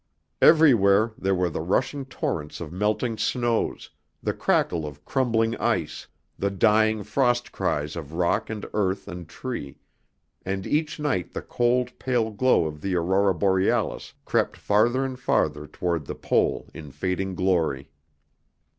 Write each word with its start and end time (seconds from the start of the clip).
Everywhere 0.41 1.13
there 1.15 1.35
were 1.35 1.51
the 1.51 1.61
rushing 1.61 2.05
torrents 2.05 2.59
of 2.59 2.71
melting 2.73 3.19
snows, 3.19 3.91
the 4.23 4.33
crackle 4.33 4.83
of 4.87 5.05
crumbling 5.05 5.55
ice, 5.57 6.07
the 6.39 6.49
dying 6.49 7.03
frost 7.03 7.51
cries 7.51 7.95
of 7.95 8.13
rock 8.13 8.49
and 8.49 8.65
earth 8.73 9.07
and 9.07 9.29
tree, 9.29 9.77
and 10.43 10.65
each 10.65 10.99
night 10.99 11.33
the 11.33 11.41
cold, 11.43 11.91
pale 11.99 12.31
glow 12.31 12.65
of 12.65 12.81
the 12.81 12.95
Aurora 12.95 13.35
Borealis 13.35 14.15
crept 14.25 14.57
farther 14.57 15.05
and 15.05 15.19
farther 15.19 15.67
toward 15.67 16.05
the 16.07 16.15
Pole 16.15 16.65
in 16.73 16.89
fading 16.89 17.35
glory. 17.35 17.91